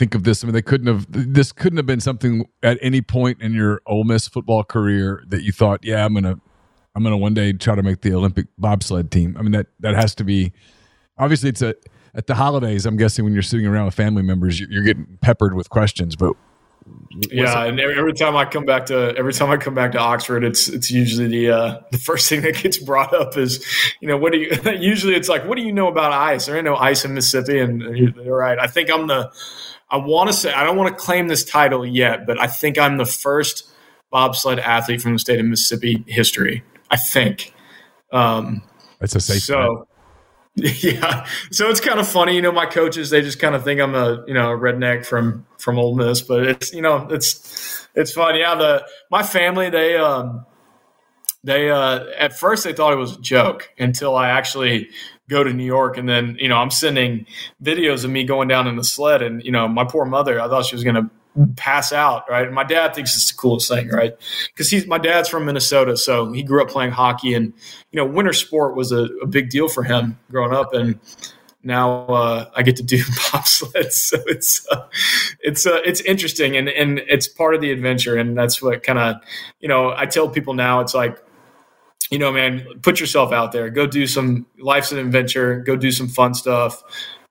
[0.00, 0.42] think of this.
[0.42, 1.06] I mean, they couldn't have.
[1.10, 5.42] This couldn't have been something at any point in your Ole Miss football career that
[5.42, 6.40] you thought, yeah, I'm gonna,
[6.94, 9.36] I'm gonna one day try to make the Olympic bobsled team.
[9.38, 10.52] I mean, that that has to be.
[11.18, 11.74] Obviously, it's a
[12.14, 12.86] at the holidays.
[12.86, 16.16] I'm guessing when you're sitting around with family members, you're getting peppered with questions.
[16.16, 16.34] But
[17.30, 20.44] yeah, and every time I come back to every time I come back to Oxford,
[20.44, 23.62] it's it's usually the uh, the first thing that gets brought up is,
[24.00, 24.50] you know, what do you?
[24.78, 26.46] usually, it's like, what do you know about ice?
[26.46, 28.58] There ain't no ice in Mississippi, and you're right.
[28.58, 29.30] I think I'm the
[29.90, 32.78] I want to say I don't want to claim this title yet, but I think
[32.78, 33.68] I'm the first
[34.10, 36.62] bobsled athlete from the state of Mississippi history.
[36.90, 37.54] I think.
[38.12, 38.62] Um,
[38.98, 39.42] That's a safe.
[39.42, 39.86] So.
[40.56, 42.50] Yeah, so it's kind of funny, you know.
[42.50, 45.78] My coaches they just kind of think I'm a you know a redneck from from
[45.78, 48.36] Ole Miss, but it's you know it's it's fun.
[48.36, 50.44] Yeah, the my family they um
[51.44, 54.90] they uh at first they thought it was a joke until I actually
[55.30, 55.96] go to New York.
[55.96, 57.24] And then, you know, I'm sending
[57.62, 59.22] videos of me going down in the sled.
[59.22, 61.10] And, you know, my poor mother, I thought she was going to
[61.56, 62.46] pass out, right?
[62.46, 64.14] And my dad thinks it's the coolest thing, right?
[64.48, 67.52] Because he's my dad's from Minnesota, so he grew up playing hockey, and
[67.92, 70.98] you know, winter sport was a, a big deal for him growing up, and
[71.62, 72.98] now uh, I get to do
[73.30, 74.86] bobsleds, so it's uh,
[75.40, 78.98] it's uh, it's interesting, and and it's part of the adventure, and that's what kind
[78.98, 79.16] of
[79.60, 80.80] you know I tell people now.
[80.80, 81.22] It's like
[82.10, 83.70] you know, man, put yourself out there.
[83.70, 85.60] Go do some life's an adventure.
[85.60, 86.82] Go do some fun stuff.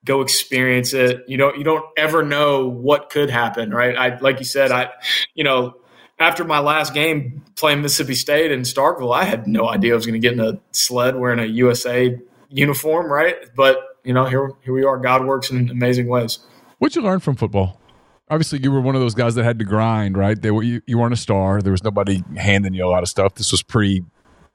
[0.05, 1.25] Go experience it.
[1.27, 3.95] You don't you don't ever know what could happen, right?
[3.97, 4.89] I like you said, I
[5.35, 5.75] you know,
[6.17, 10.05] after my last game playing Mississippi State in Starkville, I had no idea I was
[10.05, 12.17] going to get in a sled wearing a USA
[12.49, 13.35] uniform, right?
[13.55, 14.97] But you know, here here we are.
[14.97, 16.39] God works in amazing ways.
[16.77, 17.81] What'd you learn from football?
[18.29, 20.41] Obviously, you were one of those guys that had to grind, right?
[20.45, 21.61] Were you, you weren't a star.
[21.61, 23.35] There was nobody handing you a lot of stuff.
[23.35, 24.05] This was pre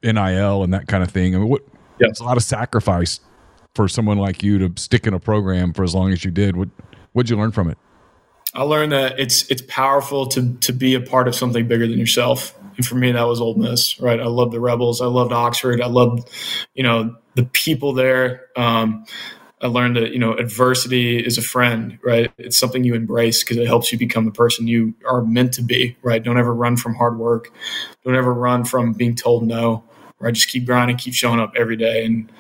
[0.04, 1.34] NIL and that kind of thing.
[1.34, 1.62] I mean, what?
[1.98, 2.08] Yeah.
[2.08, 3.20] It's a lot of sacrifice
[3.74, 6.56] for someone like you to stick in a program for as long as you did.
[6.56, 6.68] What
[7.14, 7.78] What'd you learn from it?
[8.54, 11.98] I learned that it's it's powerful to to be a part of something bigger than
[11.98, 12.58] yourself.
[12.76, 14.18] And for me, that was Ole Miss, right?
[14.20, 15.00] I loved the Rebels.
[15.00, 15.80] I loved Oxford.
[15.80, 16.28] I loved,
[16.74, 18.46] you know, the people there.
[18.56, 19.06] Um,
[19.60, 22.32] I learned that you know adversity is a friend, right?
[22.36, 25.62] It's something you embrace because it helps you become the person you are meant to
[25.62, 26.22] be, right?
[26.22, 27.52] Don't ever run from hard work.
[28.04, 29.84] Don't ever run from being told no
[30.18, 32.04] where I just keep grinding, keep showing up every day.
[32.04, 32.30] And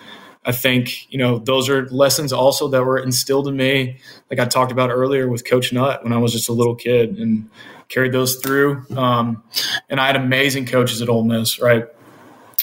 [0.44, 3.98] I think, you know, those are lessons also that were instilled in me,
[4.30, 7.18] like I talked about earlier with Coach Nutt when I was just a little kid
[7.18, 7.48] and
[7.88, 8.84] carried those through.
[8.96, 9.42] Um,
[9.88, 11.86] and I had amazing coaches at Ole Miss, right?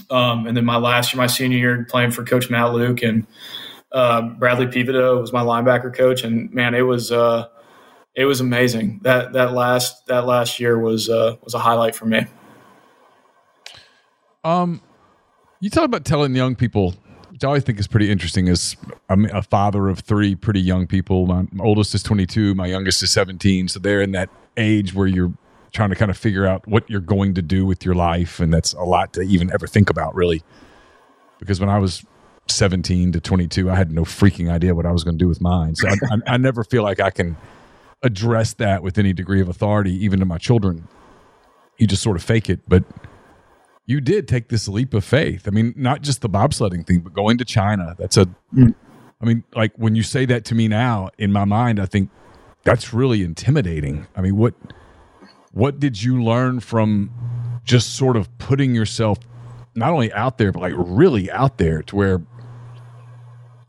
[0.10, 3.26] Um, and then my last year, my senior year, playing for Coach Matt Luke and
[3.92, 7.48] uh, Bradley Peveto was my linebacker coach, and man, it was uh,
[8.16, 9.00] it was amazing.
[9.04, 12.26] That that last that last year was uh, was a highlight for me.
[14.44, 14.82] Um,
[15.62, 16.96] you talk about telling young people,
[17.30, 18.48] which I always think is pretty interesting.
[18.48, 18.76] Is
[19.08, 21.28] I'm a father of three pretty young people.
[21.28, 23.70] My, my oldest is 22, my youngest is 17.
[23.70, 25.32] So they're in that age where you're
[25.72, 28.54] trying to kind of figure out what you're going to do with your life, and
[28.54, 30.44] that's a lot to even ever think about, really.
[31.40, 32.04] Because when I was
[32.48, 35.42] 17 to 22, I had no freaking idea what I was going to do with
[35.42, 35.76] mine.
[35.76, 37.38] So I, I, I never feel like I can
[38.04, 40.88] address that with any degree of authority, even to my children.
[41.78, 42.84] You just sort of fake it, but
[43.92, 45.48] you did take this leap of faith.
[45.48, 47.94] I mean, not just the bobsledding thing, but going to China.
[48.00, 48.28] That's a.
[48.58, 52.10] I mean, like when you say that to me now, in my mind, I think
[52.64, 54.08] that's really intimidating.
[54.16, 54.54] I mean, what
[55.52, 57.12] what did you learn from
[57.66, 59.20] just sort of putting yourself
[59.76, 62.22] not only out there, but like really out there to where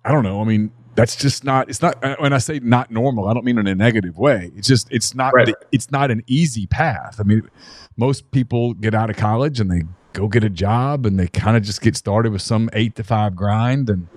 [0.05, 0.41] I don't know.
[0.41, 3.57] I mean, that's just not it's not when i say not normal i don't mean
[3.57, 5.47] in a negative way it's just it's not right.
[5.47, 7.49] the, it's not an easy path i mean
[7.97, 9.83] most people get out of college and they
[10.13, 13.05] go get a job and they kind of just get started with some 8 to
[13.05, 14.09] 5 grind and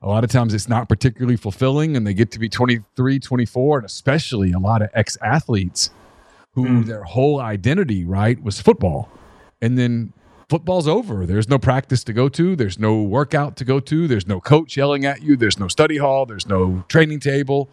[0.00, 3.78] a lot of times it's not particularly fulfilling and they get to be 23 24
[3.78, 5.90] and especially a lot of ex-athletes
[6.52, 6.86] who mm.
[6.86, 9.08] their whole identity right was football
[9.60, 10.12] and then
[10.48, 11.26] football's over.
[11.26, 12.56] There's no practice to go to.
[12.56, 14.08] There's no workout to go to.
[14.08, 15.36] There's no coach yelling at you.
[15.36, 16.26] There's no study hall.
[16.26, 17.68] There's no training table.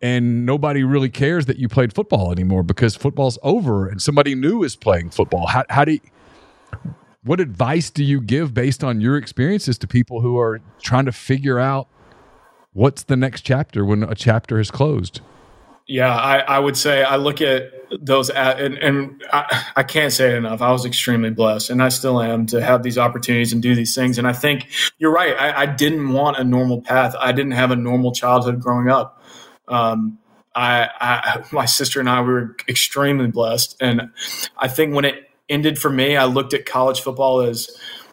[0.00, 4.62] And nobody really cares that you played football anymore because football's over and somebody new
[4.62, 5.46] is playing football.
[5.46, 6.00] How, how do you,
[7.22, 11.12] what advice do you give based on your experiences to people who are trying to
[11.12, 11.88] figure out
[12.72, 15.20] what's the next chapter when a chapter is closed?
[15.86, 20.12] Yeah, I, I would say I look at those at, and, and I, I, can't
[20.12, 20.62] say it enough.
[20.62, 23.92] I was extremely blessed, and I still am to have these opportunities and do these
[23.92, 24.16] things.
[24.16, 25.34] And I think you're right.
[25.36, 27.16] I, I didn't want a normal path.
[27.18, 29.20] I didn't have a normal childhood growing up.
[29.66, 30.20] Um,
[30.54, 34.10] I, I, my sister and I we were extremely blessed, and
[34.56, 37.70] I think when it ended for me, I looked at college football as,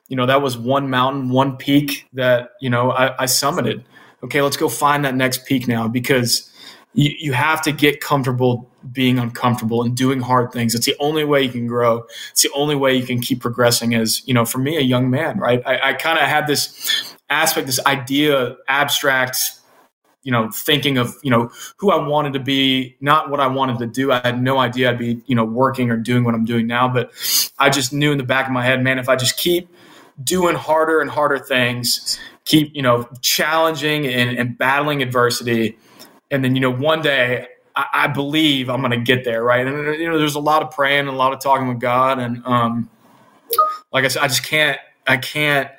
[0.07, 3.83] you know, that was one mountain, one peak that you know I, I summited.
[4.23, 6.51] Okay, let's go find that next peak now because
[6.93, 10.73] you, you have to get comfortable being uncomfortable and doing hard things.
[10.73, 12.05] It's the only way you can grow.
[12.31, 15.09] It's the only way you can keep progressing as, you know, for me, a young
[15.09, 15.61] man, right?
[15.65, 19.37] I, I kind of had this aspect, this idea, abstract,
[20.27, 23.79] you know, thinking of, you know, who I wanted to be, not what I wanted
[23.79, 24.11] to do.
[24.11, 26.89] I had no idea I'd be, you know, working or doing what I'm doing now,
[26.89, 27.13] but
[27.57, 29.69] I just knew in the back of my head, man, if I just keep
[30.21, 35.77] doing harder and harder things, keep, you know, challenging and, and battling adversity,
[36.29, 39.65] and then you know one day I, I believe I'm going to get there, right?
[39.65, 42.19] And you know, there's a lot of praying, and a lot of talking with God,
[42.19, 42.89] and um,
[43.93, 45.69] like I said, I just can't, I can't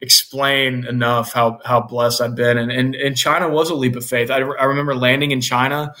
[0.00, 2.58] explain enough how how blessed I've been.
[2.58, 4.30] And and, and China was a leap of faith.
[4.30, 5.94] I, I remember landing in China.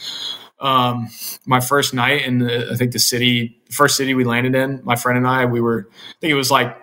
[0.58, 1.08] Um,
[1.44, 4.96] my first night in the, I think the city, first city we landed in, my
[4.96, 6.74] friend and I, we were, I think it was like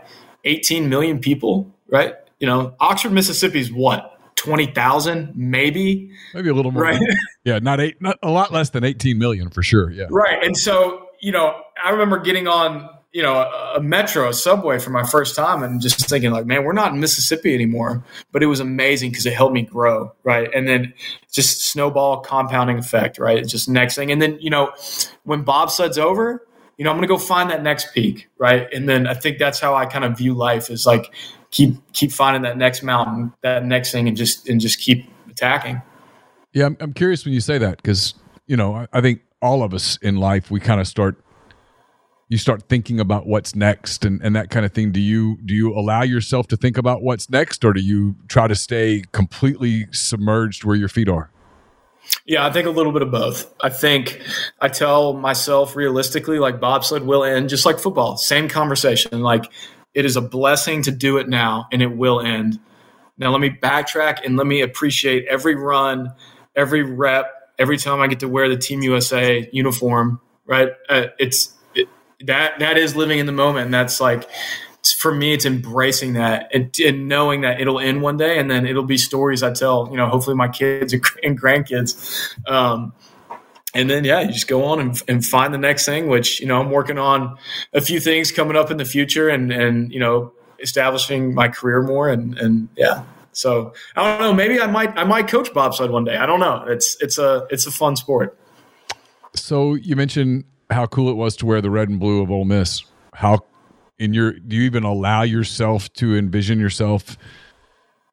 [0.44, 2.14] 18 million people, right?
[2.40, 4.12] You know, Oxford, Mississippi is what?
[4.36, 6.84] twenty thousand, maybe, maybe a little more.
[6.84, 7.00] Right?
[7.46, 9.90] yeah, not eight, not a lot less than eighteen million for sure.
[9.90, 10.44] Yeah, right.
[10.44, 13.36] And so you know, I remember getting on you know
[13.76, 16.94] a, metro, a subway for my first time, and just thinking like, man, we're not
[16.94, 18.04] in Mississippi anymore.
[18.32, 20.50] But it was amazing because it helped me grow, right?
[20.54, 20.94] And then
[21.32, 23.38] just snowball compounding effect, right?
[23.38, 24.74] It's just next thing, and then you know,
[25.24, 26.46] when bobsled's over.
[26.76, 28.68] You know, I'm to go find that next peak, right?
[28.74, 31.14] And then I think that's how I kind of view life is like
[31.52, 35.84] keep keep finding that next mountain, that next thing, and just and just keep attacking.
[36.52, 38.16] Yeah, I'm, I'm curious when you say that because
[38.48, 41.23] you know I, I think all of us in life we kind of start
[42.34, 45.54] you start thinking about what's next and, and that kind of thing do you do
[45.54, 49.86] you allow yourself to think about what's next or do you try to stay completely
[49.92, 51.30] submerged where your feet are
[52.26, 53.54] yeah, I think a little bit of both.
[53.62, 54.22] I think
[54.60, 58.18] I tell myself realistically, like bobsled will end just like football.
[58.18, 59.22] Same conversation.
[59.22, 59.52] Like
[59.94, 62.60] it is a blessing to do it now, and it will end.
[63.18, 66.14] Now, let me backtrack and let me appreciate every run,
[66.56, 70.20] every rep, every time I get to wear the Team USA uniform.
[70.46, 70.70] Right?
[70.90, 71.54] Uh, it's it,
[72.26, 74.30] that that is living in the moment, and that's like
[74.98, 78.66] for me, it's embracing that and, and, knowing that it'll end one day, and then
[78.66, 79.88] it'll be stories I tell.
[79.90, 81.02] You know, hopefully my kids and
[81.40, 82.38] grandkids.
[82.50, 82.94] Um,
[83.74, 86.08] and then yeah, you just go on and, and find the next thing.
[86.08, 87.38] Which you know, I'm working on
[87.74, 91.82] a few things coming up in the future, and and you know, establishing my career
[91.82, 93.04] more, and and yeah.
[93.32, 94.34] So I don't know.
[94.34, 96.18] Maybe I might I might coach bobsled one day.
[96.18, 96.66] I don't know.
[96.68, 98.38] It's it's a it's a fun sport.
[99.36, 102.46] So you mentioned how cool it was to wear the red and blue of Ole
[102.46, 102.84] Miss.
[103.14, 103.40] How
[104.00, 107.18] in your do you even allow yourself to envision yourself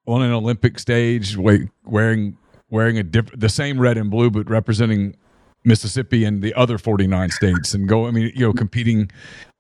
[0.07, 2.37] on an Olympic stage wearing
[2.71, 5.17] wearing a diff- the same red and blue but representing
[5.65, 9.11] Mississippi and the other 49 states and go, I mean, you know, competing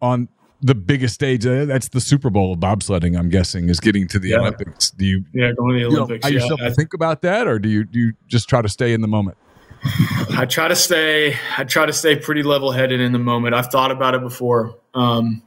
[0.00, 0.28] on
[0.62, 1.46] the biggest stage.
[1.46, 4.38] Uh, that's the Super Bowl of bobsledding, I'm guessing, is getting to the yeah.
[4.38, 4.90] Olympics.
[4.90, 6.26] Do you, yeah, going to the Olympics.
[6.26, 6.70] You know, yourself yeah.
[6.70, 9.36] think about that or do you, do you just try to stay in the moment?
[9.82, 13.54] I try to stay, I try to stay pretty level headed in the moment.
[13.54, 14.76] I've thought about it before.
[14.94, 15.42] Um,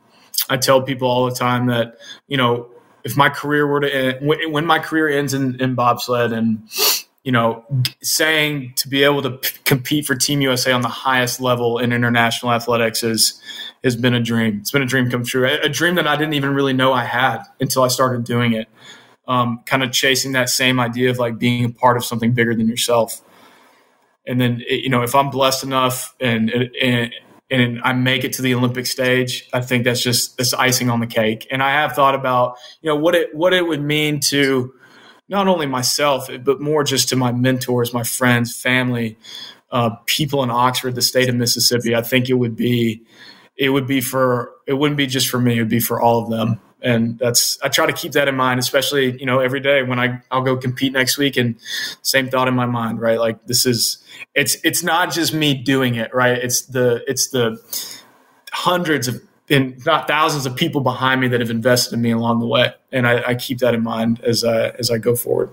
[0.49, 2.69] I tell people all the time that, you know,
[3.03, 6.67] if my career were to end, when my career ends in, in bobsled and,
[7.23, 7.65] you know,
[8.01, 11.93] saying to be able to p- compete for Team USA on the highest level in
[11.93, 13.41] international athletics is
[13.84, 14.59] has been a dream.
[14.59, 15.45] It's been a dream come true.
[15.45, 18.53] A, a dream that I didn't even really know I had until I started doing
[18.53, 18.67] it.
[19.27, 22.53] Um, kind of chasing that same idea of like being a part of something bigger
[22.53, 23.21] than yourself.
[24.26, 27.13] And then, you know, if I'm blessed enough and, and
[27.51, 31.01] and I make it to the Olympic stage, I think that's just that's icing on
[31.01, 31.47] the cake.
[31.51, 34.74] And I have thought about, you know, what it what it would mean to
[35.30, 39.17] not only myself, but more just to my mentors, my friends, family,
[39.71, 41.95] uh, people in Oxford, the state of Mississippi.
[41.95, 43.03] I think it would be,
[43.57, 45.57] it would be for, it wouldn't be just for me.
[45.57, 46.59] It would be for all of them.
[46.84, 49.99] And that's, I try to keep that in mind, especially, you know, every day when
[49.99, 51.55] I, I'll go compete next week and
[52.01, 53.17] same thought in my mind, right?
[53.17, 54.03] Like this is,
[54.36, 56.38] it's, it's not just me doing it, right?
[56.38, 57.57] It's the, it's the
[58.51, 62.39] hundreds of and not thousands of people behind me that have invested in me along
[62.39, 65.49] the way, and I, I keep that in mind as I, as I go forward.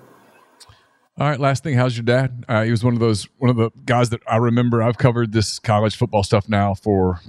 [1.19, 2.45] All right, last thing, how's your dad?
[2.49, 4.83] Uh, he was one of those one of the guys that I remember.
[4.83, 7.21] I've covered this college football stuff now for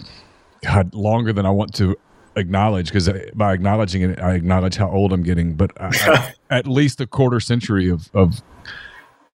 [0.64, 1.98] God longer than I want to
[2.36, 5.56] acknowledge because by acknowledging it, I acknowledge how old I'm getting.
[5.56, 8.42] But I, at least a quarter century of of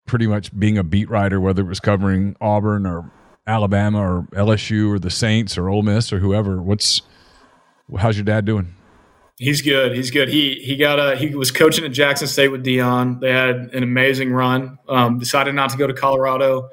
[0.06, 3.12] pretty much being a beat writer, whether it was covering Auburn or
[3.46, 6.62] Alabama or LSU or the Saints or Ole Miss or whoever.
[6.62, 7.02] What's
[7.98, 8.74] How's your dad doing?
[9.38, 9.96] He's good.
[9.96, 10.30] He's good.
[10.30, 13.20] He he got a he was coaching at Jackson State with Deion.
[13.20, 14.80] They had an amazing run.
[14.90, 16.70] Um, decided not to go to Colorado,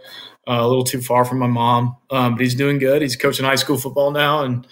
[0.48, 1.96] uh, a little too far from my mom.
[2.10, 3.02] Um, but he's doing good.
[3.02, 4.66] He's coaching high school football now and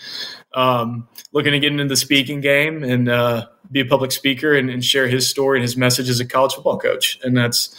[0.55, 4.71] um, looking to get into the speaking game and uh, be a public speaker and,
[4.71, 7.19] and share his story and his message as a college football coach.
[7.23, 7.75] And that's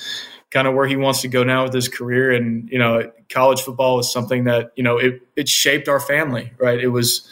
[0.52, 2.32] kind of where he wants to go now with his career.
[2.32, 6.52] And you know, college football is something that you know it it shaped our family.
[6.58, 6.80] Right?
[6.80, 7.28] It was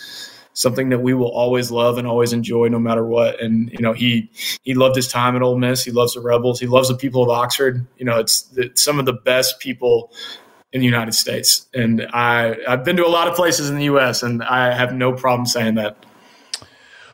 [0.54, 3.42] something that we will always love and always enjoy no matter what.
[3.42, 4.30] And you know, he
[4.64, 5.84] he loved his time at Ole Miss.
[5.84, 6.60] He loves the Rebels.
[6.60, 7.86] He loves the people of Oxford.
[7.98, 10.12] You know, it's, it's some of the best people
[10.74, 11.67] in the United States.
[11.74, 14.24] And I I've been to a lot of places in the U.S.
[14.24, 16.05] and I have no problem saying that.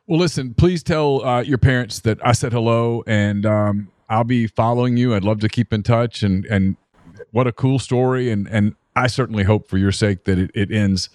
[0.05, 4.47] Well, listen, please tell uh, your parents that I said hello, and um, I'll be
[4.47, 5.13] following you.
[5.13, 6.77] I'd love to keep in touch, and and
[7.31, 10.71] what a cool story, and and I certainly hope for your sake that it, it
[10.71, 11.09] ends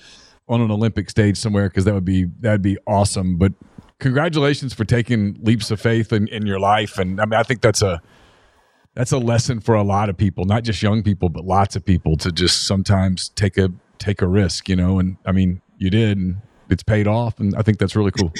[0.49, 3.39] on an Olympic stage somewhere because that would be that'd be awesome.
[3.39, 3.55] But
[3.99, 7.63] congratulations for taking leaps of faith in, in your life, and I mean I think
[7.63, 8.03] that's a
[8.95, 11.85] that's a lesson for a lot of people, not just young people, but lots of
[11.85, 14.99] people to just sometimes take a take a risk, you know.
[14.99, 16.37] And I mean, you did, and
[16.69, 18.33] it's paid off, and I think that's really cool.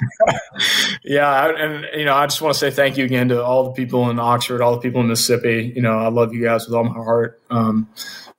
[1.05, 3.73] yeah, and you know, I just want to say thank you again to all the
[3.73, 5.73] people in Oxford, all the people in Mississippi.
[5.75, 7.41] You know, I love you guys with all my heart.
[7.51, 7.89] Um,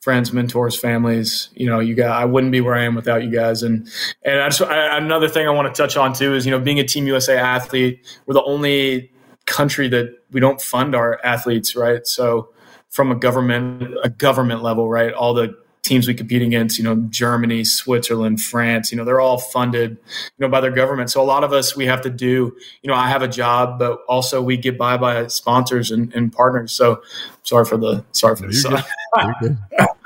[0.02, 1.50] friends, mentors, families.
[1.56, 3.64] You know, you guys, I wouldn't be where I am without you guys.
[3.64, 3.88] And
[4.24, 6.60] and I just I, another thing I want to touch on too is you know
[6.60, 9.13] being a Team USA athlete, we're the only
[9.54, 12.08] country that we don't fund our athletes, right?
[12.08, 12.50] So
[12.90, 15.14] from a government a government level, right?
[15.14, 19.38] All the teams we compete against, you know, Germany, Switzerland, France, you know, they're all
[19.38, 21.12] funded, you know, by their government.
[21.12, 23.80] So a lot of us, we have to do, you know, I have a job,
[23.80, 26.72] but also we get by by sponsors and, and partners.
[26.72, 27.04] So
[27.44, 29.58] sorry for the, sorry for the,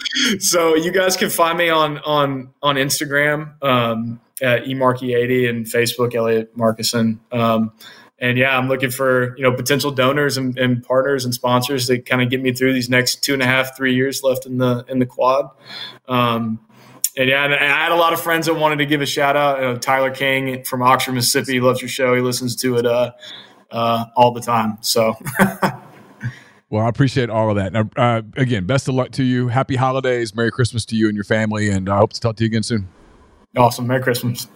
[0.39, 6.15] so you guys can find me on, on, on Instagram, um, at emarkey80 and Facebook,
[6.15, 7.19] Elliot Markuson.
[7.31, 7.71] Um,
[8.19, 12.05] and yeah, I'm looking for you know potential donors and, and partners and sponsors that
[12.05, 14.57] kind of get me through these next two and a half, three years left in
[14.57, 15.49] the in the quad.
[16.07, 16.59] Um,
[17.15, 19.35] and yeah, and I had a lot of friends that wanted to give a shout
[19.35, 19.59] out.
[19.59, 22.13] You know, Tyler King from Oxford, Mississippi, loves your show.
[22.15, 23.11] He listens to it uh,
[23.71, 24.77] uh, all the time.
[24.81, 25.15] So.
[26.69, 27.73] well, I appreciate all of that.
[27.73, 29.47] Now, uh, again, best of luck to you.
[29.47, 30.35] Happy holidays.
[30.35, 31.69] Merry Christmas to you and your family.
[31.69, 32.87] And I hope to talk to you again soon.
[33.55, 33.87] Awesome.
[33.87, 34.47] Merry Christmas.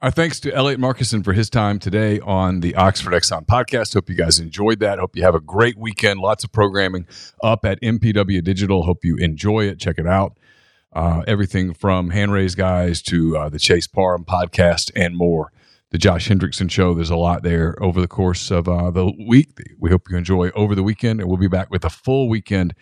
[0.00, 3.94] Our thanks to Elliot Markuson for his time today on the Oxford Exxon podcast.
[3.94, 5.00] Hope you guys enjoyed that.
[5.00, 6.20] Hope you have a great weekend.
[6.20, 7.04] Lots of programming
[7.42, 8.84] up at MPW Digital.
[8.84, 9.80] Hope you enjoy it.
[9.80, 10.38] Check it out.
[10.92, 15.50] Uh, everything from hand raised guys to uh, the Chase Parham podcast and more.
[15.90, 16.94] The Josh Hendrickson show.
[16.94, 19.48] There's a lot there over the course of uh, the week.
[19.80, 22.72] We hope you enjoy over the weekend, and we'll be back with a full weekend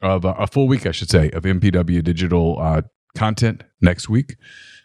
[0.00, 2.82] of uh, a full week, I should say, of MPW Digital uh,
[3.16, 4.36] content next week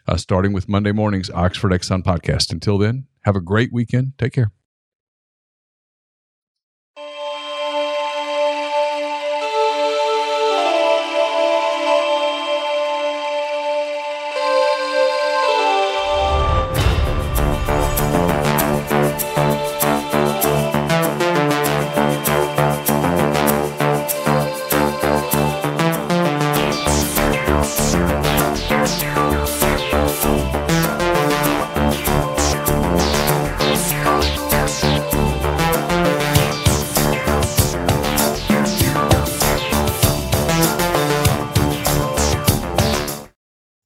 [0.08, 2.50] uh, starting with Monday morning's Oxford Exxon podcast.
[2.50, 4.14] Until then, have a great weekend.
[4.18, 4.50] Take care.